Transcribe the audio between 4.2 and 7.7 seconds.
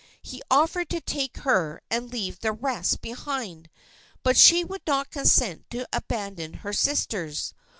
but she would not consent to abandon her sisters.